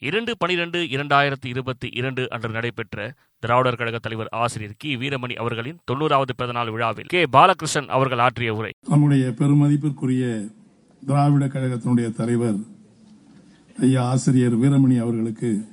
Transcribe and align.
இரண்டு 0.00 0.36
பனிரெண்டு 0.36 0.78
இரண்டாயிரத்தி 0.78 1.46
இருபத்தி 1.46 1.88
இரண்டு 1.92 2.30
அன்று 2.30 2.48
நடைபெற்ற 2.48 3.14
திராவிடர் 3.38 3.74
கழக 3.74 3.98
தலைவர் 3.98 4.26
ஆசிரியர் 4.30 4.74
கி. 4.78 4.96
வீரமணி 4.96 5.32
அவர்களின் 5.34 5.78
தொண்ணூறாவது 5.92 6.32
பிறந்தநாள் 6.36 6.70
விழாவில் 6.70 7.06
கே. 7.06 7.24
பாலகிருஷ்ணன் 7.32 7.86
அவர்கள் 7.86 8.18
ஆற்றிய 8.18 8.54
உரை. 8.54 8.70
நம்முடைய 8.88 9.34
பெருமதிப்பிற்குரிய 9.38 10.50
திராவிட 11.06 11.46
கழகத்தினுடைய 11.46 12.12
தலைவர் 12.12 12.54
ஐயா 13.80 14.04
ஆசிரியர் 14.04 14.58
வீரமணி 14.58 14.98
அவர்களுக்கு 14.98 15.64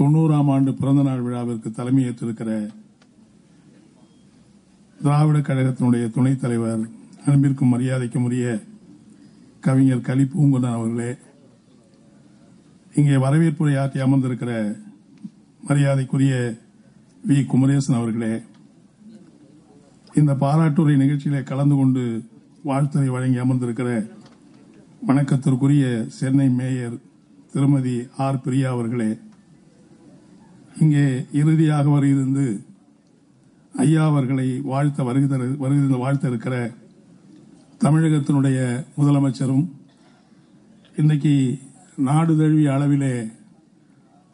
தொண்ணூறாம் 0.00 0.50
ஆண்டு 0.50 0.74
பிறந்தநாள் 0.74 1.22
விழாவிற்கு 1.22 1.68
தலைமையேற்றிருக்கிற 1.68 2.50
திராவிட 5.02 5.38
கழகத்தினுடைய 5.38 6.10
துணைத் 6.10 6.40
தலைவர் 6.40 6.80
அன்பிற்கும் 7.26 7.78
மரியாதைக்கும் 7.78 8.24
உரிய 8.24 8.60
கவிஞர் 9.60 10.00
கலி 10.00 10.28
அவர்களே 10.62 11.14
இங்கே 12.96 13.16
வரவேற்புரை 13.22 13.74
ஆற்றி 13.80 13.98
அமர்ந்திருக்கிற 14.04 14.52
மரியாதைக்குரிய 15.62 16.34
வி. 17.24 17.36
குமரேசன் 17.46 17.98
அவர்களே 17.98 18.32
இந்த 20.14 20.32
பாராட்டுரை 20.36 20.94
நிகழ்ச்சியிலே 20.96 21.40
கலந்து 21.42 21.76
கொண்டு 21.76 22.02
வாழ்த்துறை 22.64 23.08
வழங்கி 23.08 23.38
அமர்ந்திருக்கிற 23.38 23.88
வணக்கத்திற்குரிய 25.02 25.84
சென்னை 26.14 26.48
மேயர் 26.50 26.96
திருமதி 27.54 27.94
ஆர். 28.18 28.40
பிரியா 28.44 28.70
அவர்களே 28.70 29.10
இங்கே 30.76 31.04
இறுதியாக 31.32 31.86
வருகிறது 31.90 32.46
ஐயா 33.74 34.02
அவர்களை 34.06 34.48
வாழ்த்த 34.66 35.02
வருகிற 35.02 35.32
வருகிற 35.58 35.96
வாழ்த்த 35.98 36.28
இருக்கிற 36.28 36.54
தமிழகத்தினுடைய 37.80 38.58
முதலமைச்சரும் 38.96 39.64
இன்றைக்கு 40.96 41.32
நாடு 41.98 42.32
தழுவிய 42.36 42.72
அளவிலே 42.72 43.14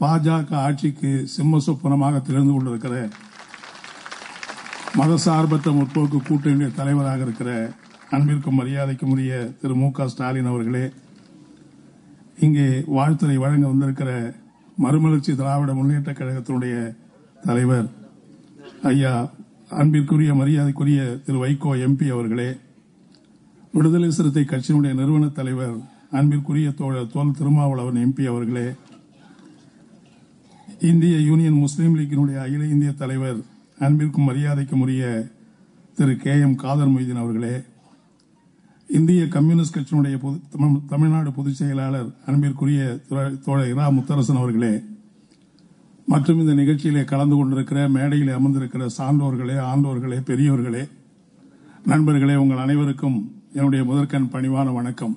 பாஜக 0.00 0.52
ஆட்சிக்கு 0.58 1.10
சிம்ம 1.26 1.58
சொப்பனமாக 1.58 2.20
திறந்து 2.20 2.52
கொண்டிருக்கிற 2.52 2.94
மதசார்பற்ற 4.98 5.68
முற்போக்கு 5.72 6.18
கூட்டணியுடைய 6.20 6.70
தலைவராக 6.74 7.22
இருக்கிற 7.22 7.50
அன்பிற்கும் 8.10 8.58
மரியாதைக்கும் 8.60 9.12
உரிய 9.12 9.34
திரு 9.60 9.74
மு 9.74 9.88
க 9.90 10.08
ஸ்டாலின் 10.08 10.50
அவர்களே 10.50 10.84
இங்கே 12.38 12.66
வாழ்த்துறை 12.88 13.36
வழங்க 13.36 13.66
வந்திருக்கிற 13.68 14.10
மறுமலர்ச்சி 14.78 15.32
திராவிட 15.34 15.72
முன்னேற்ற 15.74 16.12
கழகத்தினுடைய 16.12 16.74
தலைவர் 17.42 17.88
ஐயா 18.88 19.14
அன்பிற்குரிய 19.74 20.32
மரியாதைக்குரிய 20.34 21.00
திரு 21.26 21.38
வைகோ 21.38 21.72
எம்பி 21.86 22.08
அவர்களே 22.08 22.50
விடுதலை 23.74 24.10
சிறுத்தை 24.10 24.44
கட்சியினுடைய 24.44 24.94
நிறுவன 24.94 25.26
தலைவர் 25.32 25.76
அன்பிற்குரிய 26.12 26.70
தோழர் 26.72 27.10
தோல் 27.10 27.36
திருமாவளவன் 27.36 28.00
எம்பி 28.02 28.24
அவர்களே 28.26 28.66
இந்திய 30.82 31.16
யூனியன் 31.20 31.58
முஸ்லீம் 31.60 31.96
லீக்கினுடைய 31.98 32.38
அகில 32.40 32.66
இந்திய 32.66 32.92
தலைவர் 32.92 33.38
அன்பிற்கும் 33.78 34.28
மரியாதைக்கும் 34.28 34.80
உரிய 34.80 35.04
திரு 35.98 36.16
கே 36.16 36.40
எம் 36.40 36.56
காதர் 36.56 36.92
மொய்தீன் 36.92 37.16
அவர்களே 37.16 37.54
இந்திய 38.90 39.28
கம்யூனிஸ்ட் 39.28 39.76
கட்சியினுடைய 39.76 40.16
பொது- 40.18 40.40
தமிழ்நாடு 40.88 41.32
பொதுச் 41.32 41.54
செயலாளர் 41.54 42.08
அன்பிற்குரிய 42.26 42.80
தோழ- 43.08 43.38
தோழர் 43.40 43.68
இரா 43.68 43.90
முத்தரசன் 43.90 44.36
அவர்களே 44.36 44.72
மற்றும் 46.08 46.40
இந்த 46.40 46.54
நிகழ்ச்சியிலே 46.54 47.04
கலந்து 47.04 47.36
கொண்டிருக்கிற 47.36 47.88
மேடையில் 47.88 48.36
அமர்ந்திருக்கிற 48.36 48.86
சான்றோர்களே 48.98 49.56
ஆண்டோர்களே 49.66 50.18
பெரியோர்களே 50.26 50.82
நண்பர்களே 51.84 52.36
உங்கள் 52.36 52.58
அனைவருக்கும் 52.58 53.18
என்னுடைய 53.52 53.84
முதற்கண் 53.84 54.32
பணிவான 54.32 54.72
வணக்கம். 54.72 55.14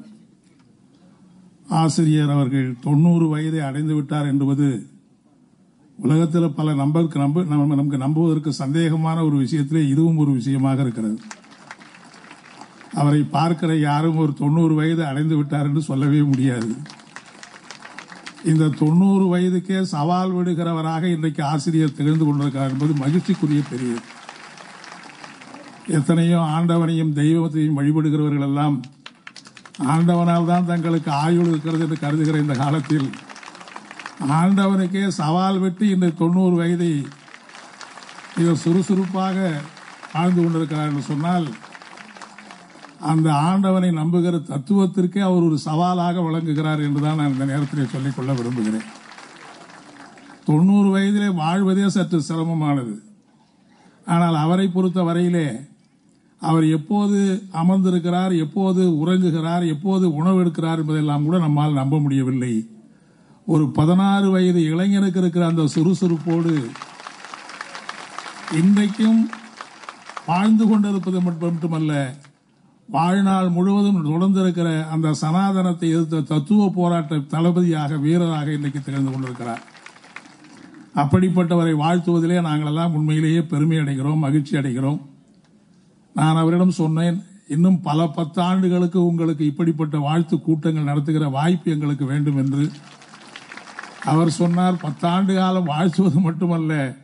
ஆசிரியர் 1.69 2.29
அவர்கள் 2.29 2.75
தொண்ணூறு 2.81 3.27
வயதை 3.27 3.59
அடைந்து 3.59 3.93
விட்டார் 3.95 4.25
என்பது 4.25 4.87
உலகத்தில் 5.97 6.53
பல 6.53 6.73
நம்பருக்கு 6.73 7.19
நம்ப 7.19 7.43
நமக்கு 7.43 7.97
நம்புவதற்கு 7.97 8.53
சந்தேகமான 8.59 9.17
ஒரு 9.25 9.37
விஷயத்திலே 9.37 9.87
இதுவும் 9.87 10.17
ஒரு 10.17 10.31
விஷயமாக 10.31 10.81
இருக்கிறது. 10.81 11.19
அவரை 12.93 13.21
பார்க்கிற 13.23 13.75
யாரும் 13.75 14.17
ஒரு 14.17 14.33
தொண்ணூறு 14.33 14.73
வயது 14.75 15.05
அடைந்து 15.05 15.35
விட்டார் 15.35 15.65
என்று 15.65 15.81
சொல்லவே 15.81 16.21
முடியாது. 16.21 16.75
இந்த 18.43 18.67
தொண்ணூறு 18.67 19.35
வயதுக்கே 19.35 19.81
சவால் 19.81 20.33
விடுகிறவராக 20.33 21.03
இன்றைக்கு 21.03 21.43
ஆசிரியர் 21.43 21.95
திகழ்ந்து 21.95 22.25
கொண்டிருக்கிறார் 22.25 22.69
என்பது 22.69 22.93
மகிழ்ச்சிக்குரிய 22.93 23.61
பெரியது. 23.69 24.01
எத்தனையோ 25.87 26.39
ஆண்டவனையும் 26.39 27.13
தெய்வத்தையும் 27.13 27.79
வழிபடுகிறவர்கள் 27.79 28.41
எல்லாம் 28.41 28.81
ஆண்டவனால் 29.77 30.45
தான் 30.45 30.65
தங்களுக்கு 30.65 31.11
ஆயுள் 31.11 31.47
இருக்கிறது 31.47 31.83
என்று 31.83 31.97
கருதுகிற 31.99 32.37
இந்த 32.37 32.53
காலத்தில் 32.53 33.07
ஆண்டவனுக்கே 34.29 35.07
சவால் 35.07 35.59
விட்டு 35.59 35.89
இந்த 35.89 36.07
தொண்ணூறு 36.09 36.55
வயதை 36.55 37.05
இவர் 38.37 38.63
சுறுசுறுப்பாக 38.63 39.61
வாழ்ந்து 40.13 40.43
கொண்டிருக்கிறார் 40.43 40.87
என்று 40.87 41.01
சொன்னால் 41.01 41.47
அந்த 42.99 43.33
ஆண்டவனை 43.33 43.89
நம்புகிற 43.91 44.35
தத்துவத்திற்கே 44.51 45.19
அவர் 45.19 45.43
ஒரு 45.43 45.57
சவாலாக 45.57 46.21
விளங்குகிறார் 46.21 46.79
என்றுதான் 46.79 47.15
நான் 47.15 47.31
இந்த 47.31 47.45
நேரத்தில் 47.45 47.91
சொல்லிக்கொள்ள 47.91 48.33
விரும்புகிறேன். 48.33 48.87
தொண்ணூறு 50.45 50.89
வயதிலே 50.95 51.33
வாழ்வதே 51.33 51.89
சற்று 51.89 52.21
சிரமமானது. 52.21 52.95
ஆனால் 54.05 54.35
அவரை 54.35 54.67
பொறுத்த 54.67 55.03
வரையிலே 55.03 55.74
அவர் 56.49 56.65
எப்போது 56.77 57.19
அமர்ந்திருக்கிறார் 57.61 58.33
எப்போது 58.45 58.81
உறங்குகிறார் 59.03 59.63
எப்போது 59.73 60.05
உணவு 60.19 60.37
எடுக்கிறார் 60.43 60.81
என்பதெல்லாம் 60.81 61.25
கூட 61.27 61.37
நம்மால் 61.37 61.79
நம்ப 61.81 61.99
முடியவில்லை. 61.99 62.55
ஒரு 63.53 63.65
பதினாறு 63.77 64.27
வயது 64.35 64.61
இளைஞனுக்கு 64.71 65.19
இருக்கிற 65.19 65.43
அந்த 65.47 65.63
சுறுசுறுப்போடு 65.75 66.53
இன்றைக்கும் 68.61 69.19
வாழ்ந்து 70.27 70.65
கொண்டிருப்பது 70.67 71.19
மட்டுமல்ல 71.21 71.93
வாழ்நாள் 72.89 73.49
முழுவதும் 73.49 73.99
தொடர்ந்திருக்கிற 74.07 74.69
அந்த 74.89 75.13
சனாதனத்தை 75.13 75.87
எதிர்த்த 75.89 76.21
தத்துவ 76.21 76.67
போராட்ட 76.75 77.19
தளபதியாக 77.33 77.97
வீரராக 78.03 78.47
இன்றைக்கு 78.51 78.81
திகழ்ந்து 78.81 79.11
கொண்டிருக்கிறார். 79.11 79.63
அப்படிப்பட்டவரை 81.01 81.73
வாழ்த்துவதிலே 81.83 82.37
நாங்களெல்லாம் 82.49 82.95
உண்மையிலேயே 82.97 83.41
பெருமை 83.41 83.77
அடைகிறோம் 83.77 84.23
மகிழ்ச்சி 84.25 84.53
அடைகிறோம். 84.57 84.99
நான் 86.15 86.35
அவரிடம் 86.35 86.71
சொன்னேன் 86.71 87.23
இன்னும் 87.47 87.81
பல 87.81 88.03
பத்தாண்டுகளுக்கு 88.03 88.95
உங்களுக்கு 88.95 89.45
இப்படிப்பட்ட 89.45 89.97
வாழ்த்து 89.97 90.41
கூட்டங்கள் 90.41 90.83
நடத்துகிற 90.83 91.27
வாய்ப்பு 91.27 91.71
எங்களுக்கு 91.71 92.05
வேண்டும் 92.05 92.37
என்று. 92.37 92.71
அவர் 94.03 94.29
சொன்னார் 94.29 94.73
பத்தாண்டு 94.73 95.35
காலம் 95.35 95.63
வாழ்த்துவது 95.63 96.19
மட்டுமல்ல 96.19 96.95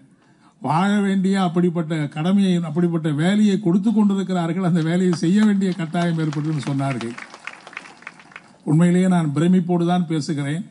வாழ 0.61 1.00
வேண்டிய 1.00 1.41
அப்படிப்பட்ட 1.41 2.07
கடமையை 2.07 2.63
அப்படிப்பட்ட 2.63 3.09
வேலையை 3.09 3.59
கொடுத்து 3.59 3.94
கொண்டிருக்கிறார்கள் 3.94 4.63
அந்த 4.63 4.81
வேலையை 4.81 5.13
செய்ய 5.13 5.45
வேண்டிய 5.45 5.71
கட்டாயம் 5.71 6.17
ஏற்பட்டு 6.17 6.73
சொன்னார்கள். 6.73 7.13
உண்மையிலேயே 8.63 9.07
நான் 9.07 9.31
பிரமிப்போடு 9.35 9.88
தான் 9.88 10.07
பேசுகிறேன். 10.07 10.66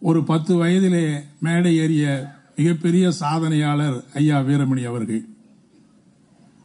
ஒரு 0.00 0.24
பத்து 0.24 0.64
வயதிலே 0.64 1.24
மேடை 1.40 1.76
ஏறிய 1.76 2.32
மிகப்பெரிய 2.56 3.12
சாதனையாளர் 3.20 4.04
ஐயா 4.14 4.40
வீரமணி 4.40 4.84
அவர்கள். 4.86 5.29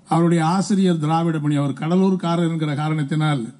அவருடைய 0.08 0.46
ஆசிரியர் 0.46 0.96
திராவிடமணி 0.96 1.56
அவர் 1.58 1.80
கடலூர்காரர் 1.80 2.50
என்கிற 2.50 2.76
காரணத்தினால் 2.76 3.54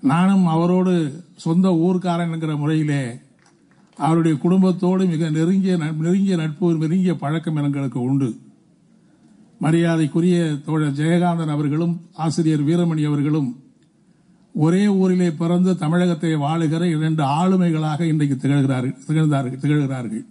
நானும் 0.00 0.46
அவரோடு 0.46 1.24
சொந்த 1.36 1.68
ஊர்க்காரன் 1.68 2.32
என்கிற 2.32 2.56
முறையிலே 2.56 3.02
அவருடைய 3.96 4.38
குடும்பத்தோடு 4.38 5.06
மிக 5.06 5.30
நெருங்கிய 5.30 5.76
நெருங்கிய 5.76 6.36
நட்பு 6.36 6.78
நெருங்கிய 6.78 7.14
பழக்கம் 7.14 7.56
எங்களுக்கு 7.56 8.00
உண்டு. 8.00 8.36
மரியாதைக்குரிய 9.60 10.58
தோழர் 10.64 10.92
ஜெயகாந்தன் 10.92 11.50
அவர்களும் 11.50 12.00
ஆசிரியர் 12.12 12.64
வீரமணி 12.64 13.06
அவர்களும் 13.06 13.62
ஒரே 14.54 14.86
ஊரிலே 14.86 15.30
பிறந்து 15.30 15.76
தமிழகத்தை 15.76 16.36
வாழுகிற 16.36 16.82
இரண்டு 16.96 17.24
ஆளுமைகளாக 17.24 18.00
இன்றைக்கு 18.00 18.48
திகழ்கிறார்கள் 18.48 18.96
திகழ்ந்தார்கள் 19.06 19.60
திகழ்கிறார்கள். 19.60 20.24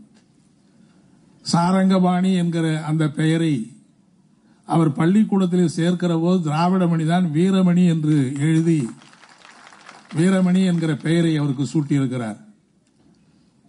சாரங்கபாணி 1.42 2.34
என்கிற 2.34 2.84
அந்த 2.84 3.10
பெயரை 3.10 3.54
அவர் 4.68 4.90
பள்ளிக்கூடத்தில் 5.00 5.75
சேர்க்கிற 5.78 6.13
போது 6.24 6.38
திராவிடமணி 6.48 7.06
தான் 7.13 7.25
வீரமணி 7.36 7.84
என்று 7.94 8.18
எழுதி 8.48 8.80
வீரமணி 10.18 10.62
என்கிற 10.69 10.92
பெயரை 11.04 11.34
அவருக்கு 11.42 11.66
சூட்டியிருக்கிறார். 11.74 12.40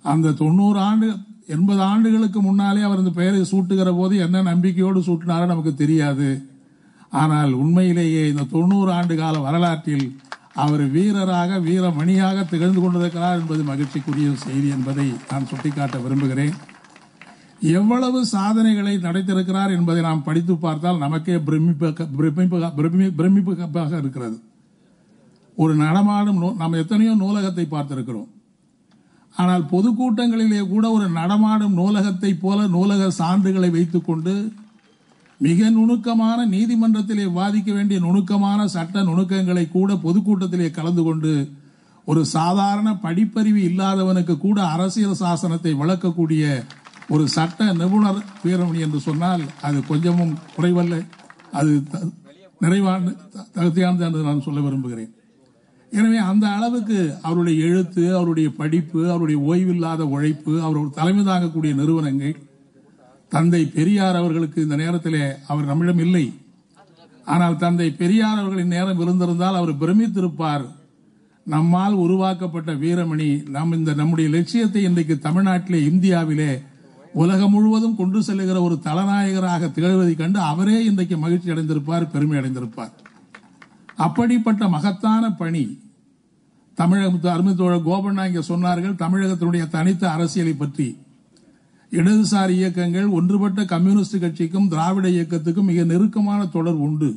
அந்த 0.04 0.34
தொண்ணூறு 0.40 0.78
ஆண்டு 0.88 1.08
எண்பது 1.54 1.82
ஆண்டுகளுக்கு 1.90 2.40
முன்னாலே 2.46 2.82
அவர் 2.88 3.00
இந்த 3.02 3.12
பெயரை 3.20 3.40
சூட்டுகிற 3.50 3.90
போது 3.98 4.14
என்ன 4.26 4.42
நம்பிக்கையோடு 4.50 5.00
சூட்டினாரோ 5.08 5.46
நமக்கு 5.52 5.72
தெரியாது. 5.82 6.28
ஆனால் 7.22 7.52
உண்மையிலேயே 7.62 8.22
இந்த 8.32 8.44
தொண்ணூறு 8.56 8.90
ஆண்டு 8.98 9.14
கால 9.22 9.38
வரலாற்றில் 9.46 10.06
அவர் 10.64 10.84
வீரராக 10.94 11.58
வீரமணியாக 11.66 12.44
திகழ்ந்து 12.52 12.80
கொண்டிருக்கிறார் 12.80 13.38
என்பது 13.40 13.62
மகிழ்ச்சிக்குரிய 13.70 14.30
செய்தி 14.46 14.68
என்பதை 14.76 15.06
நான் 15.30 15.48
சுட்டிக்காட்ட 15.50 15.98
விரும்புகிறேன். 16.04 16.54
எவ்வளவு 17.62 18.26
சாதனைகளை 18.26 18.96
நடத்திருக்கிறார் 18.96 19.76
என்பதை 19.76 20.02
நாம் 20.02 20.22
படித்து 20.22 20.56
பார்த்தால் 20.56 20.98
நமக்கே 20.98 21.34
பிரமிப்பாக- 21.34 22.08
பிரமி- 22.16 23.98
இருக்கிறது. 23.98 24.40
ஒரு 25.56 25.74
நடமாடும் 25.74 26.42
நூ- 26.42 26.56
நாம் 26.56 26.72
எத்தனையோ 26.72 27.14
நூலகத்தை 27.14 27.66
பார்த்திருக்கிறோம். 27.70 28.28
ஆனால் 29.36 29.64
பொதுக்கூட்டங்களிலே 29.64 30.68
கூட 30.68 30.90
ஒரு 30.90 31.08
நடமாடும் 31.08 31.78
நூலகத்தைப் 31.78 32.40
போல 32.40 32.66
நூலக 32.66 33.10
சான்றுகளை 33.18 33.70
வைத்துக்கொண்டு 33.70 34.52
மிக 35.38 35.70
நுணுக்கமான 35.70 36.46
நீதிமன்றத்திலே 36.46 37.24
வாதிக்க 37.24 37.72
வேண்டிய 37.72 38.00
நுணுக்கமான 38.00 38.66
சட்ட 38.66 39.02
நுணுக்கங்களை 39.02 39.68
கூட 39.68 39.92
பொதுக்கூட்டத்திலே 39.92 40.70
கலந்து 40.70 41.02
கொண்டு 41.02 41.52
ஒரு 42.04 42.24
சாதாரண 42.26 42.92
படிப்பறிவு 43.02 43.56
இல்லாதவனுக்கு 43.56 44.38
கூட 44.38 44.66
அரசியல் 44.66 45.14
சாசனத்தை 45.14 45.74
வளர்க்கக்கூடிய 45.74 46.64
ஒரு 47.08 47.28
சட்ட 47.28 47.72
நிபுணர் 47.72 48.24
வீரமணி 48.44 48.78
என்று 48.78 49.00
சொன்னால் 49.00 49.40
அது 49.62 49.86
கொஞ்சமும் 49.86 50.38
குறைவல்ல. 50.56 51.06
அது 51.52 51.82
த- 51.90 51.98
நிறைவான 52.60 53.10
த- 53.10 53.46
தகுதியானது 53.54 54.00
என்று 54.00 54.22
நான் 54.22 54.42
சொல்ல 54.42 54.60
விரும்புகிறேன். 54.60 55.14
எனவே 55.90 56.16
அந்த 56.16 56.48
அளவுக்கு 56.48 57.14
அவருடைய 57.22 57.64
எழுத்து 57.64 58.16
அவருடைய 58.16 58.50
படிப்பு 58.50 59.10
அவருடைய 59.10 59.40
ஓய்வில்லாத 59.40 59.98
உழைப்பு 59.98 60.62
அவர் 60.62 60.90
தலைமை 60.90 61.24
தாங்கக்கூடிய 61.24 61.74
நிறுவனங்கள் 61.74 62.42
தந்தை 63.28 63.66
பெரியார் 63.66 64.16
அவர்களுக்கு 64.16 64.62
இந்த 64.62 64.76
நேரத்திலே 64.76 65.30
அவர் 65.48 65.64
நம்மிடம் 65.64 65.98
இல்லை. 65.98 66.32
ஆனால் 67.24 67.56
தந்தை 67.56 67.90
பெரியார் 67.90 68.38
அவர்களின் 68.38 68.66
நேரம் 68.66 69.00
இருந்திருந்தால் 69.00 69.54
அவர் 69.54 69.78
பிரமித்திருப்பார். 69.78 70.66
நம்மால் 71.44 71.92
உருவாக்கப்பட்ட 71.92 72.72
வீரமணி 72.72 73.48
நாம் 73.48 73.72
இந்த 73.72 73.92
நம்முடைய 73.92 74.30
லட்சியத்தை 74.30 74.82
இன்றைக்கு 74.82 75.18
தமிழ்நாட்டிலே 75.22 75.82
இந்தியாவிலே 75.90 76.62
உலகம் 77.14 77.50
முழுவதும் 77.50 77.96
கொண்டு 77.96 78.22
செல்லுகிற 78.22 78.62
ஒரு 78.62 78.80
தலநாயகராக 78.84 79.68
திகழ்வதைக் 79.76 80.16
கண்டு 80.16 80.38
அவரே 80.40 80.84
இன்றைக்கு 80.84 81.16
மகிழ்ச்சி 81.18 81.50
அடைந்திருப்பார் 81.50 82.10
பெருமை 82.10 82.38
அடைந்திருப்பார். 82.38 82.92
அப்படிப்பட்ட 83.96 84.68
மகத்தான 84.68 85.30
பணி 85.32 85.64
தமிழக 86.74 87.32
அருமை 87.32 87.54
தோழர் 87.54 87.86
கோபண்ணா 87.86 88.22
இங்கே 88.26 88.42
சொன்னார்கள் 88.48 89.00
தமிழகத்தினுடைய 89.02 89.68
தனித்த 89.68 90.10
அரசியலை 90.10 90.52
பற்றி. 90.52 90.96
இடதுசாரி 91.90 92.54
இயக்கங்கள் 92.60 93.06
ஒன்றுபட்ட 93.06 93.64
கம்யூனிஸ்ட் 93.64 94.20
கட்சிக்கும் 94.20 94.68
திராவிட 94.68 95.08
இயக்கத்துக்கும் 95.08 95.68
மிக 95.70 95.82
நெருக்கமான 95.82 96.46
தொடர் 96.46 96.80
உண்டு. 96.86 97.10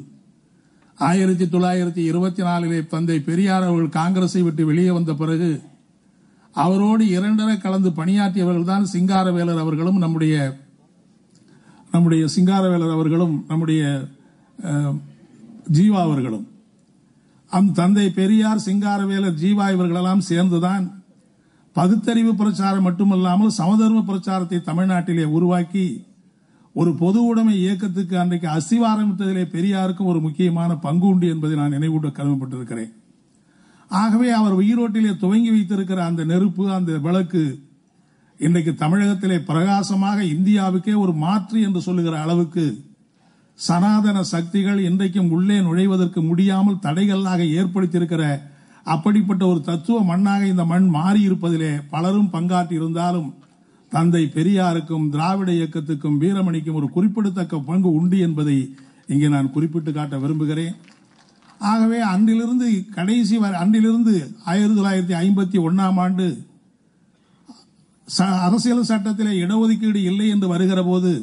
ஆயிரத்தி 0.98 1.46
தொள்ளாயிரத்தி 1.46 2.02
இருபத்தி 2.10 2.44
நாலிலே 2.44 2.88
தந்தை 2.88 3.20
பெரியார் 3.20 3.64
அவர்கள் 3.64 3.96
காங்கிரஸை 4.00 4.42
விட்டு 4.42 4.66
வெளியே 4.66 4.92
வந்த 4.92 5.14
பிறகு 5.14 5.50
அவரோடு 6.56 7.08
இரண்டரை 7.08 7.58
கலந்து 7.58 7.90
பணியாற்றியவர்கள் 7.90 8.64
தான் 8.64 8.86
சிங்காரவேலர் 8.86 9.60
அவர்களும் 9.60 9.98
நம்முடைய 9.98 10.64
நம்முடைய 11.92 12.26
சிங்காரவேலர் 12.36 12.92
அவர்களும் 12.92 13.46
நம்முடைய 13.48 14.08
ஜீவா 15.72 16.02
அவர்களும். 16.02 16.48
அம் 17.52 17.72
தந்தை 17.72 18.10
பெரியார் 18.10 18.66
சிங்காரவேலர் 18.66 19.34
ஜீவா 19.34 19.72
இவர்களெல்லாம் 19.72 20.20
சேர்ந்துதான் 20.20 21.04
பகுத்தறிவு 21.74 22.36
பிரச்சாரம் 22.36 22.84
மட்டுமல்லாமல் 22.84 23.50
சமதர்ம 23.50 24.04
பிரச்சாரத்தை 24.04 24.62
தமிழ்நாட்டிலே 24.66 25.24
உருவாக்கி 25.24 26.06
ஒரு 26.74 26.96
பொது 26.96 27.24
உடைமை 27.24 27.60
இயக்கத்துக்கு 27.60 28.18
அன்றைக்கு 28.18 28.48
அசிவாரமிட்டதிலே 28.48 29.46
பெரியாருக்கும் 29.52 30.06
ஒரு 30.06 30.20
முக்கியமான 30.20 30.76
பங்கு 30.76 31.08
உண்டு 31.08 31.28
என்பதை 31.28 31.58
நான் 31.58 31.72
நினைவூட்ட 31.72 32.12
கடமைப்பட்டிருக்கிறேன் 32.12 33.05
ஆகவே 33.92 34.30
அவர் 34.32 34.56
ஈரோட்டிலே 34.70 35.12
துவங்கி 35.18 35.50
வைத்திருக்கிற 35.50 36.00
அந்த 36.06 36.22
நெருப்பு 36.24 36.64
அந்த 36.72 36.92
விளக்கு 36.98 37.44
இன்றைக்கு 38.40 38.72
தமிழகத்திலே 38.76 39.38
பிரகாசமாக 39.50 40.20
இந்தியாவுக்கே 40.24 40.94
ஒரு 40.96 41.14
மாற்று 41.14 41.62
என்று 41.62 41.82
சொல்லுகிற 41.82 42.16
அளவுக்கு 42.22 42.66
சனாதன 43.60 44.24
சக்திகள் 44.24 44.80
இன்றைக்கும் 44.80 45.30
உள்ளே 45.30 45.58
நுழைவதற்கு 45.60 46.22
முடியாமல் 46.22 46.82
தடைகளாக 46.82 47.42
ஏற்படுத்தியிருக்கிற 47.60 48.24
அப்படிப்பட்ட 48.86 49.44
ஒரு 49.48 49.62
தத்துவ 49.62 49.98
மண்ணாக 50.04 50.42
இந்த 50.46 50.64
மண் 50.66 50.88
மாறி 50.88 51.30
இருப்பதிலே 51.30 51.72
பலரும் 51.90 52.34
பங்காற்றி 52.34 52.72
இருந்தாலும் 52.72 53.30
தந்தை 53.92 54.24
பெரியாருக்கும் 54.36 55.10
திராவிட 55.10 55.50
இயக்கத்துக்கும் 55.52 56.20
வீரமணிக்கும் 56.22 56.74
ஒரு 56.74 56.90
குறிப்பிடத்தக்க 56.90 57.60
பங்கு 57.60 57.90
உண்டு 57.94 58.18
என்பதை 58.20 58.58
இங்கே 59.08 59.28
நான் 59.28 59.52
குறிப்பிட்டு 59.52 59.92
காட்ட 59.94 60.18
விரும்புகிறேன். 60.18 60.76
ஆகவே 61.66 62.00
அன்றிலிருந்து 62.10 62.68
கடைசி 62.96 63.36
வரை 63.38 63.58
அன்றிலிருந்து 63.62 64.14
ஆயிரத்தி 64.46 64.76
தொள்ளாயிரத்தி 64.76 65.16
ஐம்பத்தி 65.22 65.58
ஒன்னாம் 65.66 66.00
ஆண்டு 66.02 66.28
ச- 68.08 68.38
அரசியல் 68.46 68.90
சட்டத்திலே 68.90 69.32
இடஒதுக்கீடு 69.42 70.02
இல்லை 70.10 70.28
என்று 70.30 70.48
வருகிற 70.50 70.82
போது 70.84 71.14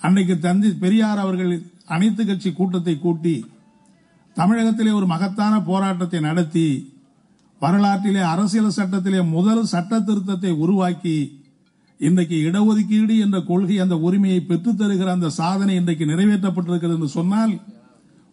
அன்னைக்கு 0.00 0.34
தந்தை 0.40 0.70
பெரியார் 0.80 1.18
அவர்கள் 1.18 1.52
அனைத்து 1.88 2.22
கட்சி 2.24 2.50
கூட்டத்தை 2.52 2.94
கூட்டி 2.98 3.36
தமிழகத்திலே 4.36 4.92
ஒரு 4.92 5.06
மகத்தான 5.06 5.54
போராட்டத்தை 5.64 6.20
நடத்தி 6.20 6.66
வரலாற்றிலே 7.60 8.22
அரசியல் 8.30 8.76
சட்டத்திலே 8.76 9.20
முதல் 9.30 9.64
சட்ட 9.66 10.00
திருத்தத்தை 10.02 10.50
உருவாக்கி 10.62 11.16
இன்றைக்கு 12.00 12.36
இடஒதுக்கீடு 12.46 13.14
என்ற 13.20 13.38
கொள்கை 13.42 13.76
அந்த 13.80 13.96
உரிமையை 14.02 14.40
பெற்றுத்தருகிற 14.42 15.08
அந்த 15.12 15.28
சாதனை 15.36 15.74
இன்றைக்கு 15.76 16.04
நிறைவேற்றப்பட்டிருக்கிறது 16.06 16.96
என்று 16.96 17.10
சொன்னால் 17.14 17.54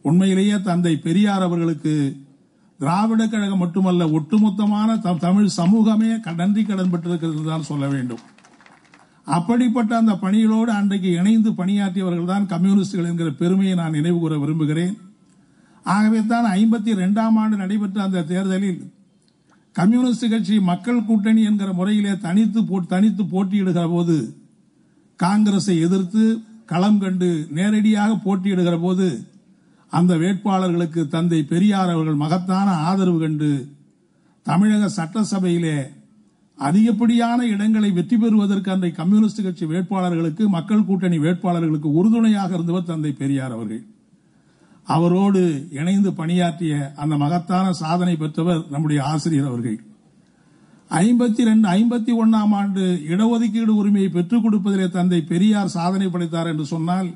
உண்மையிலேயே 0.03 0.61
தந்தை 0.61 0.95
பெரியார் 0.97 1.41
அவர்களுக்கு 1.41 1.93
திராவிட 2.79 3.27
கழகம் 3.27 3.57
மட்டுமல்ல 3.57 4.07
ஒட்டுமொத்தமான 4.09 4.99
த- 4.99 5.17
தமிழ் 5.19 5.47
சமூகமே 5.47 6.19
க- 6.19 6.31
நன்றி 6.31 6.63
கடன் 6.63 6.89
பெற்றிருக்கிறது 6.89 7.43
தான் 7.43 7.61
சொல்ல 7.61 7.87
வேண்டும். 7.87 8.19
அப்படிப்பட்ட 9.27 9.97
அந்த 9.97 10.11
பணிகளோடு 10.21 10.71
அன்றைக்கு 10.71 11.11
இணைந்து 11.11 11.51
பணியாற்றியவர்கள் 11.51 12.25
தான் 12.25 12.45
கம்யூனிஸ்டுகள் 12.45 13.09
என்கிற 13.09 13.31
பெருமையை 13.31 13.75
நான் 13.75 13.91
நினைவு 13.91 14.19
கூற 14.19 14.37
விரும்புகிறேன். 14.37 14.97
ஆகவே 15.85 16.25
தான் 16.25 16.45
ஐம்பத்தி 16.53 16.91
ரெண்டாம் 16.93 17.35
ஆண்டு 17.35 17.57
நடைபெற்ற 17.57 18.03
அந்த 18.03 18.21
தேர்தலில் 18.23 18.91
கம்யூனிஸ்ட் 19.75 20.29
கட்சி 20.29 20.59
மக்கள் 20.59 21.05
கூட்டணி 21.05 21.43
என்கிற 21.43 21.73
முறையிலே 21.73 22.17
தனித்து 22.17 22.59
தனித்து 22.87 23.23
போட்டியிடுகிற 23.23 23.89
போது 23.89 24.17
காங்கிரஸை 25.19 25.79
எதிர்த்து 25.79 26.23
களம் 26.65 26.99
கண்டு 26.99 27.47
நேரடியாக 27.49 28.13
போட்டியிடுகிற 28.25 28.79
போது 28.79 29.07
அந்த 29.93 30.13
வேட்பாளர்களுக்கு 30.17 31.01
தந்தை 31.07 31.39
பெரியார் 31.43 31.91
அவர்கள் 31.95 32.21
மகத்தான 32.23 32.69
ஆதரவு 32.89 33.19
கண்டு 33.19 33.49
தமிழக 34.45 34.89
சட்டசபையிலே 34.97 35.77
அதிகப்படியான 36.57 37.39
இடங்களை 37.45 37.89
வெற்றி 37.91 38.17
பெறுவதற்கு 38.17 38.69
அன்றைய 38.71 38.93
கம்யூனிஸ்ட் 38.97 39.43
கட்சி 39.43 39.65
வேட்பாளர்களுக்கு 39.65 40.43
மக்கள் 40.55 40.85
கூட்டணி 40.85 41.17
வேட்பாளர்களுக்கு 41.19 41.89
உறுதுணையாக 41.99 42.51
இருந்தவர் 42.53 42.89
தந்தை 42.91 43.11
பெரியார் 43.21 43.55
அவர்கள். 43.57 43.83
அவரோடு 44.87 45.41
இணைந்து 45.79 46.11
பணியாற்றிய 46.13 46.73
அந்த 46.95 47.15
மகத்தான 47.23 47.65
சாதனை 47.81 48.15
பெற்றவர் 48.15 48.61
நம்முடைய 48.69 48.99
ஆசிரியர் 49.03 49.49
அவர்கள். 49.51 49.77
ஐம்பத்தி 50.91 51.43
ரெண்டு 51.49 51.67
ஐம்பத்தி 51.77 52.13
ஒன்னாம் 52.21 52.53
ஆண்டு 52.59 52.83
இடஒதுக்கீடு 53.11 53.73
உரிமையை 53.81 54.09
பெற்றுக் 54.09 54.43
கொடுப்பதிலே 54.45 54.87
தந்தை 54.89 55.19
பெரியார் 55.31 55.75
சாதனை 55.77 56.07
படைத்தார் 56.07 56.51
என்று 56.53 56.65
சொன்னால் 56.73 57.09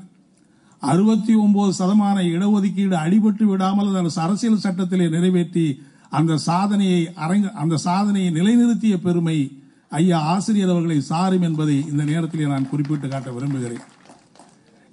அறுபத்தி 0.82 1.34
ஒன்பது 1.36 1.72
சதமான 1.74 2.18
இடஒதுக்கீடு 2.34 2.96
அடிபட்டு 2.96 3.44
விடாமல் 3.44 3.96
அந்த 4.02 4.22
அரசியல் 4.22 4.64
சட்டத்திலே 4.66 5.06
நிறைவேற்றி 5.10 5.66
அந்த 6.10 6.38
சாதனையை 6.38 7.02
அரங்க 7.16 7.48
அந்த 7.52 7.78
சாதனையை 7.78 8.30
நிலைநிறுத்திய 8.32 8.96
பெருமை 8.98 9.38
ஐயா 9.92 10.18
ஆசிரியர் 10.34 10.72
அவர்களை 10.74 10.98
சாரும் 11.02 11.42
என்பதை 11.42 11.76
இந்த 11.92 12.04
நேரத்திலே 12.04 12.46
நான் 12.46 12.70
குறிப்பிட்டு 12.70 13.08
காட்ட 13.08 13.30
விரும்புகிறேன். 13.32 13.84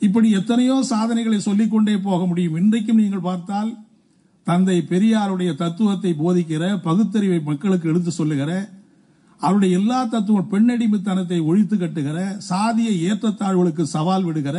இப்படி 0.00 0.30
எத்தனையோ 0.30 0.76
சாதனைகளை 0.82 1.38
சொல்லிக்கொண்டே 1.40 1.96
போக 1.98 2.20
முடியும். 2.26 2.56
இன்றைக்கும் 2.56 3.00
நீங்கள் 3.02 3.26
பார்த்தால் 3.28 3.70
தந்தை 4.46 4.78
பெரியாருடைய 4.90 5.50
தத்துவத்தை 5.56 6.12
போதிக்கிற 6.22 6.64
பகுத்தறிவை 6.88 7.38
மக்களுக்கு 7.42 7.90
எடுத்து 7.92 8.10
சொல்லுகிற 8.10 8.50
அவருடைய 9.40 9.78
எல்லா 9.78 10.00
தத்துவம் 10.04 10.50
பெண்ணடிமைத்தனத்தை 10.52 11.38
ஒழித்து 11.50 11.76
கட்டுகிற 11.76 12.18
சாதிய 12.50 12.90
ஏற்றத்தாழ்வுகளுக்கு 13.08 13.84
சவால் 13.94 14.26
விடுகிற 14.28 14.58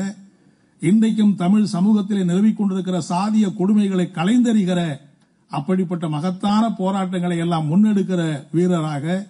இன்றைக்கும் 0.81 1.35
தமிழ் 1.35 1.67
சமூகத்திலே 1.73 2.23
நிலவிக் 2.23 2.57
கொண்டிருக்கிற 2.57 3.01
சாதிய 3.09 3.45
கொடுமைகளை 3.59 4.11
கலைந்தறிகிற 4.11 4.99
அப்படிப்பட்ட 5.47 6.07
மகத்தான 6.09 6.73
போராட்டங்களை 6.73 7.37
எல்லாம் 7.37 7.69
முன்னெடுக்கிற 7.71 8.41
வீரராக 8.51 9.27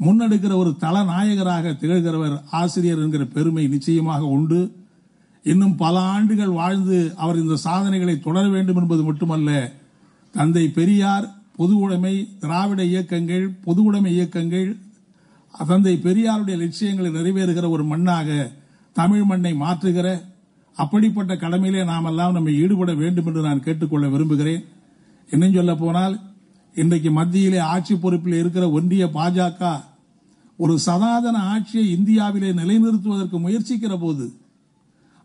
முன்னெடுக்கிற 0.00 0.56
ஒரு 0.56 0.76
தலநாயகராக 0.80 1.76
திகழ்கிறவர் 1.80 2.40
ஆசிரியர் 2.50 2.98
என்கிற 2.98 3.24
பெருமை 3.24 3.66
நிச்சயமாக 3.66 4.24
உண்டு. 4.24 4.72
இன்னும் 5.42 5.76
பல 5.76 5.98
ஆண்டுகள் 5.98 6.48
வாழ்ந்து 6.48 7.12
அவர் 7.16 7.36
இந்த 7.36 7.56
சாதனைகளை 7.56 8.20
தொடர 8.20 8.48
வேண்டும் 8.48 8.76
என்பது 8.76 9.02
மட்டுமல்ல 9.02 9.72
தந்தை 10.32 10.68
பெரியார் 10.68 11.34
பொது 11.56 11.76
உடைமை 11.76 12.28
திராவிட 12.40 12.84
இயக்கங்கள் 12.84 13.54
பொது 13.64 13.82
உடைமை 13.82 14.12
இயக்கங்கள் 14.14 14.76
தந்தை 15.68 16.00
பெரியாருடைய 16.04 16.56
லட்சியங்களை 16.56 17.10
நிறைவேறுகிற 17.10 17.68
ஒரு 17.68 17.84
மண்ணாக 17.84 18.52
தமிழ் 18.92 19.22
மண்ணை 19.22 19.52
மாற்றுகிற 19.54 20.08
அப்படிப்பட்ட 20.78 21.34
கடமையிலே 21.34 21.84
நாம் 21.84 22.04
எல்லாம் 22.04 22.32
நம்மை 22.32 22.52
ஈடுபட 22.54 22.94
வேண்டும் 22.94 23.26
என்று 23.26 23.42
நான் 23.42 23.62
கேட்டுக்கொள்ள 23.62 24.08
விரும்புகிறேன். 24.08 24.64
இன்னும் 25.28 25.54
சொல்ல 25.54 25.74
போனால் 25.74 26.14
இன்றைக்கு 26.74 27.10
மத்தியிலே 27.10 27.58
ஆட்சி 27.58 27.94
பொறுப்பில் 27.94 28.34
இருக்கிற 28.34 28.70
ஒன்றிய 28.70 29.06
பாஜக 29.14 29.70
ஒரு 30.56 30.78
சனாதன 30.78 31.36
ஆட்சியை 31.38 31.86
இந்தியாவிலே 31.90 32.50
நிலைநிறுத்துவதற்கு 32.52 33.38
முயற்சிக்கிற 33.38 33.98
போது 34.00 34.26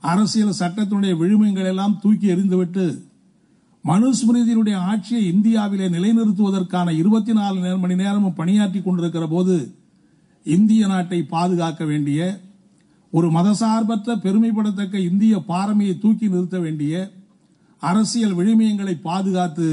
அரசியல் 0.01 0.59
சட்டத்தினுடைய 0.59 1.13
விழுமைகள் 1.17 1.65
எல்லாம் 1.65 1.99
தூக்கி 2.01 2.27
எறிந்துவிட்டு 2.27 2.85
மனுஸ்மிருதியினுடைய 3.85 4.75
ஆட்சியை 4.91 5.23
இந்தியாவிலே 5.33 5.87
நிலைநிறுத்துவதற்கான 5.89 6.89
இருபத்தி 6.97 7.33
நாலு 7.33 7.77
மணி 7.77 7.95
நேரமும் 7.95 8.33
பணியாற்றி 8.33 8.81
கொண்டிருக்கிற 8.81 9.27
போது 9.27 9.55
இந்திய 10.45 10.87
நாட்டை 10.87 11.19
பாதுகாக்க 11.23 11.85
வேண்டிய 11.85 12.19
ஒரு 13.15 13.27
மதசார்பற்ற 13.31 14.15
பெருமைப்படத்தக்க 14.23 14.95
இந்திய 14.97 15.43
பாரமையை 15.47 15.99
தூக்கி 15.99 16.27
நிறுத்த 16.27 16.59
வேண்டிய 16.59 17.11
அரசியல் 17.79 18.35
விழுமியங்களை 18.35 19.01
பாதுகாத்து 19.01 19.67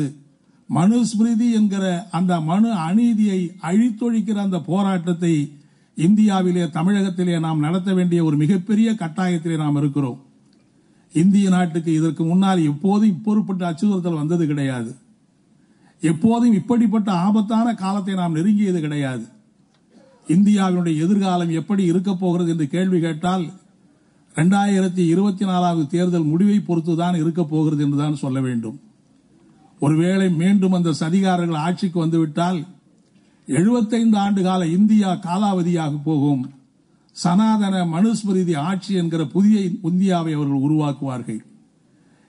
மனுஸ்மிருதி 0.74 1.52
என்கிற 1.52 1.84
அந்த 2.10 2.40
மனு 2.40 2.72
அநீதியை 2.72 3.38
அழித்தொழிக்கிற 3.62 4.34
அந்த 4.34 4.58
போராட்டத்தை 4.60 5.52
இந்தியாவிலே 5.94 6.70
தமிழகத்திலே 6.70 7.38
நாம் 7.38 7.58
நடத்த 7.58 7.94
வேண்டிய 7.94 8.24
ஒரு 8.24 8.36
மிகப்பெரிய 8.36 8.90
கட்டாயத்திலே 8.92 9.56
நாம் 9.56 9.76
இருக்கிறோம். 9.76 10.20
இந்திய 11.12 11.48
நாட்டுக்கு 11.48 11.92
இதற்கு 11.92 12.24
முன்னால் 12.24 12.62
எப்போதும் 12.62 13.08
இப்பொருப்பட்ட 13.08 13.62
அச்சுறுத்தல் 13.70 14.20
வந்தது 14.22 14.46
கிடையாது. 14.46 14.96
எப்போதும் 16.00 16.52
இப்படிப்பட்ட 16.52 17.12
ஆபத்தான 17.12 17.74
காலத்தை 17.74 18.14
நாம் 18.14 18.36
நெருங்கியது 18.36 18.80
கிடையாது. 18.80 19.24
இந்தியாவினுடைய 20.30 20.96
எதிர்காலம் 21.00 21.50
எப்படி 21.50 21.82
இருக்கப் 21.84 22.20
போகிறது 22.20 22.50
என்று 22.50 22.66
கேள்வி 22.66 23.00
கேட்டால் 23.00 23.44
இரண்டாயிரத்தி 24.34 25.04
இருபத்தி 25.06 25.44
நாலாவது 25.44 25.86
தேர்தல் 25.86 26.30
முடிவை 26.32 26.58
பொறுத்துதான் 26.58 27.16
இருக்கப் 27.16 27.50
போகிறது 27.50 27.82
என்றுதான் 27.84 28.22
சொல்ல 28.24 28.40
வேண்டும். 28.40 28.80
ஒருவேளை 29.80 30.30
மீண்டும் 30.30 30.72
அந்த 30.72 30.94
சதிகாரர்கள் 31.00 31.62
ஆட்சிக்கு 31.66 31.98
வந்துவிட்டால் 31.98 32.66
எழுபத்தைந்து 33.46 34.18
ஆண்டு 34.18 34.42
கால 34.42 34.66
இந்தியா 34.66 35.10
காலாவதியாக 35.12 36.00
போகும். 36.04 36.50
சனாதன 37.12 37.76
மனுஸ்மிருதி 37.84 38.56
ஆட்சி 38.56 38.94
என்கிற 38.94 39.24
புதிய 39.24 39.60
இந்தியாவை 39.82 40.32
அவர்கள் 40.32 40.64
உருவாக்குவார்கள். 40.66 41.40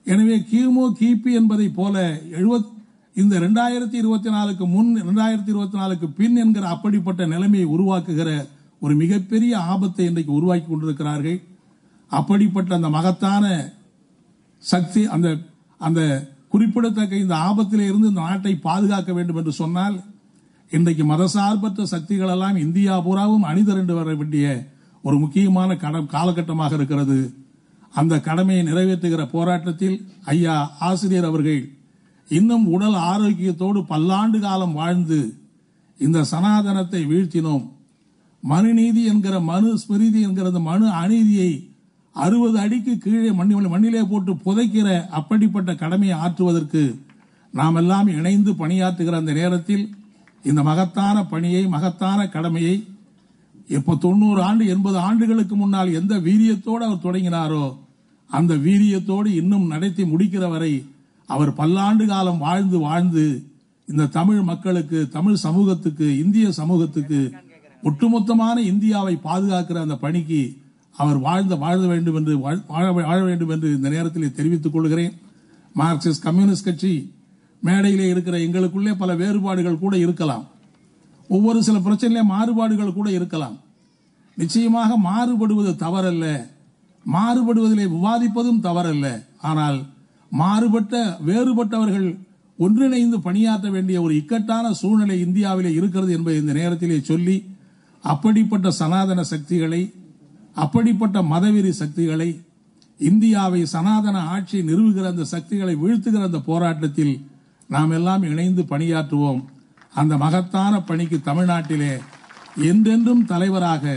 எனவே 0.06 0.38
கிமு 0.52 0.86
கிபி 1.00 1.32
என்பதை 1.32 1.70
போல 1.70 2.22
எழுபத் 2.32 2.80
இந்த 3.16 3.40
ரெண்டாயிரத்தி 3.40 3.94
இருபத்தி 3.94 4.30
நாலுக்கு 4.30 4.68
முன் 4.68 5.02
ரெண்டாயிரத்தி 5.02 5.48
இருபத்தி 5.48 5.78
நாலுக்கு 5.78 6.10
பின் 6.10 6.36
என்கிற 6.36 6.68
அப்படிப்பட்ட 6.68 7.26
நிலைமையை 7.26 7.68
உருவாக்குகிற 7.68 8.48
ஒரு 8.80 8.96
மிகப்பெரிய 8.96 9.60
ஆபத்தை 9.60 10.06
இன்றைக்கு 10.06 10.34
உருவாக்கி 10.34 10.68
கொண்டிருக்கிறார்கள். 10.68 11.42
அப்படிப்பட்ட 12.12 12.76
அந்த 12.76 12.90
மகத்தான 12.90 13.74
சக்தி 14.64 15.06
அந்த 15.06 15.38
அந்த 15.78 16.02
குறிப்பிடத்தக்க 16.48 17.16
இந்த 17.16 17.36
ஆபத்திலே 17.36 17.82
இருந்து 17.82 18.08
இந்த 18.08 18.22
நாட்டை 18.22 18.56
பாதுகாக்க 18.56 19.14
வேண்டும் 19.14 19.36
என்று 19.36 19.52
சொன்னால் 19.52 20.04
இன்றைக்கு 20.72 21.06
மதசார்பற்ற 21.06 21.84
சக்திகள் 21.84 22.30
எல்லாம் 22.30 22.56
இந்தியா 22.56 23.00
பூராவும் 23.00 23.44
அணிதிரண்டு 23.44 23.94
வர 23.94 24.16
வேண்டிய 24.16 24.48
ஒரு 25.04 25.20
முக்கியமான 25.20 25.76
கட- 25.76 26.06
காலகட்டமாக 26.06 26.74
இருக்கிறது. 26.76 27.34
அந்த 27.94 28.20
கடமையை 28.20 28.66
நிறைவேற்றுகிற 28.66 29.30
போராட்டத்தில் 29.32 29.96
ஐயா 30.26 30.72
ஆசிரியர் 30.80 31.26
அவர்கள் 31.26 31.62
இன்னும் 32.32 32.66
உடல் 32.68 32.94
ஆரோக்கியத்தோடு 32.94 33.84
பல்லாண்டு 33.84 34.40
காலம் 34.40 34.74
வாழ்ந்து 34.74 35.36
இந்த 36.00 36.24
சனாதனத்தை 36.24 37.06
வீழ்த்தினோம். 37.06 37.70
மனுநீதி 38.44 39.06
என்கிற 39.06 39.40
மனு 39.40 39.78
ஸ்மிருதி 39.78 40.22
என்கிற 40.22 40.46
அந்த 40.46 40.60
மனு 40.60 40.90
அநீதியை 40.90 41.70
அறுபது 42.16 42.60
அடிக்கு 42.60 42.98
கீழே 42.98 43.30
மண்ணி 43.30 43.68
மண்ணிலே 43.68 44.02
போட்டு 44.02 44.34
புதைக்கிற 44.34 45.08
அப்படிப்பட்ட 45.10 45.76
கடமையை 45.76 46.18
ஆற்றுவதற்கு 46.18 47.00
நாம் 47.52 47.76
எல்லாம் 47.76 48.08
இணைந்து 48.08 48.52
பணியாற்றுகிற 48.52 49.12
அந்த 49.12 49.34
நேரத்தில் 49.34 49.96
இந்த 50.44 50.64
மகத்தான 50.64 51.26
பணியை 51.26 51.68
மகத்தான 51.68 52.28
கடமையை 52.28 52.88
இப்போ 53.68 53.96
தொண்ணூறு 53.96 54.44
ஆண்டு 54.44 54.66
எண்பது 54.66 54.98
ஆண்டுகளுக்கு 54.98 55.56
முன்னால் 55.56 55.94
எந்த 55.94 56.18
வீரியத்தோடு 56.20 56.84
அவர் 56.86 57.04
தொடங்கினாரோ 57.04 57.78
அந்த 58.30 58.56
வீரியத்தோடு 58.56 59.26
இன்னும் 59.26 59.68
நடத்தி 59.68 60.04
முடிக்கிற 60.04 60.50
வரை 60.50 60.86
அவர் 61.32 61.54
பல்லாண்டு 61.54 62.06
காலம் 62.06 62.38
வாழ்ந்து 62.38 62.80
வாழ்ந்து 62.80 63.46
இந்த 63.86 64.06
தமிழ் 64.06 64.42
மக்களுக்கு 64.42 65.10
தமிழ் 65.10 65.36
சமூகத்துக்கு 65.36 66.18
இந்திய 66.18 66.52
சமூகத்துக்கு 66.52 67.32
ஒட்டுமொத்தமான 67.84 68.58
இந்தியாவை 68.58 69.20
பாதுகாக்கிற 69.24 69.82
அந்த 69.82 69.96
பணிக்கு 69.96 70.58
அவர் 70.96 71.18
வாழ்ந்த 71.18 71.56
வாழ 71.56 71.78
வேண்டும் 71.78 72.16
என்று 72.16 72.38
வாழ்- 72.38 72.64
வாழ 72.68 72.92
வாழ 72.92 73.24
வேண்டும் 73.24 73.50
என்று 73.50 73.76
இந்த 73.76 73.90
நேரத்தில் 73.90 74.34
தெரிவித்துக் 74.34 74.72
கொள்கிறேன். 74.72 75.14
மார்க்சிஸ்ட் 75.78 76.22
கம்யூனிஸ்ட் 76.22 76.66
கட்சி 76.66 77.14
மேடையிலே 77.60 78.10
இருக்கிற 78.10 78.38
எங்களுக்குள்ளே 78.38 78.94
பல 78.94 79.16
வேறுபாடுகள் 79.16 79.80
கூட 79.80 79.98
இருக்கலாம். 79.98 80.48
ஒவ்வொரு 81.28 81.64
சில 81.64 81.80
பிரச்சனையிலே 81.80 82.24
மாறுபாடுகள் 82.24 82.94
கூட 82.94 83.12
இருக்கலாம். 83.12 83.58
நிச்சயமாக 84.36 84.98
மாறுபடுவது 84.98 85.72
தவறல்ல. 85.72 86.48
மாறுபடுவதிலே 87.14 87.88
விவாதிப்பதும் 87.88 88.62
தவறல்ல. 88.64 89.24
ஆனால் 89.38 89.86
மாறுபட்ட 90.32 90.96
வேறுபட்டவர்கள் 91.28 92.10
ஒன்றிணைந்து 92.58 93.18
பணியாற்ற 93.22 93.70
வேண்டிய 93.70 94.02
ஒரு 94.02 94.14
இக்கட்டான 94.16 94.74
சூழ்நிலை 94.74 95.20
இந்தியாவிலே 95.20 95.72
இருக்கிறது 95.74 96.12
என்பதை 96.12 96.40
இந்த 96.40 96.54
நேரத்திலே 96.54 97.00
சொல்லி 97.00 97.38
அப்படிப்பட்ட 98.04 98.72
சனாதன 98.72 99.24
சக்திகளை 99.24 99.82
அப்படிப்பட்ட 100.56 101.22
மதவெறி 101.22 101.70
சக்திகளை 101.70 102.30
இந்தியாவை 103.00 103.62
சனாதன 103.66 104.18
ஆட்சியை 104.20 104.64
நிறுவுகிற 104.68 105.06
அந்த 105.08 105.24
சக்திகளை 105.24 105.76
வீழ்த்துகிற 105.76 106.24
அந்த 106.24 106.40
போராட்டத்தில் 106.40 107.14
நாம் 107.68 107.92
எல்லாம் 107.92 108.24
இணைந்து 108.24 108.64
பணியாற்றுவோம். 108.64 109.42
அந்த 109.94 110.14
மகத்தான 110.18 110.74
பணிக்கு 110.82 111.18
தமிழ்நாட்டிலே 111.26 111.94
என்றென்றும் 112.70 113.26
தலைவராக 113.26 113.94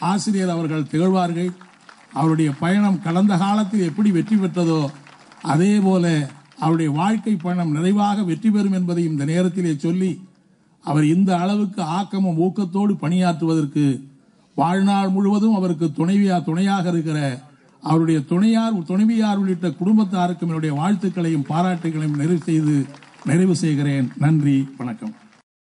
ஆசிரியர் 0.00 0.48
அவர்கள் 0.48 0.88
திகழ்வார்கள். 0.88 1.50
அவருடைய 2.12 2.50
பயணம் 2.60 3.02
கடந்த 3.02 3.36
காலத்தில் 3.36 3.80
எப்படி 3.80 4.10
வெற்றி 4.10 4.36
பெற்றதோ 4.36 4.80
அதே 5.42 5.78
போல 5.78 6.30
அவருடைய 6.58 6.90
வாழ்க்கை 6.90 7.36
பயணம் 7.36 7.72
நிறைவாக 7.72 8.22
வெற்றி 8.22 8.50
பெறும் 8.50 8.72
என்பதையும் 8.72 9.12
இந்த 9.12 9.24
நேரத்திலே 9.24 9.74
சொல்லி 9.78 10.28
அவர் 10.80 11.04
இந்த 11.04 11.38
அளவுக்கு 11.38 11.82
ஆக்கமும் 11.82 12.40
ஊக்கத்தோடு 12.40 12.92
பணியாற்றுவதற்கு 13.00 14.04
வாழ்நாள் 14.54 15.08
முழுவதும் 15.08 15.54
அவருக்கு 15.54 15.90
துணைவியா 15.96 16.44
துணையாக 16.44 16.88
இருக்கிற 16.88 17.42
அவருடைய 17.80 18.20
துணையார் 18.20 18.84
துணைவியார் 18.84 19.36
உள்ளிட்ட 19.36 19.68
குடும்பத்தாருக்கும் 19.68 20.46
என்னுடைய 20.46 20.76
வாழ்த்துக்களையும் 20.82 21.48
பாராட்டுகளையும் 21.48 22.16
நிறைவு 22.16 22.38
செய்து 22.38 22.86
நிறைவு 23.24 23.56
செய்கிறேன். 23.56 24.12
நன்றி 24.18 24.68
வணக்கம். 24.76 25.14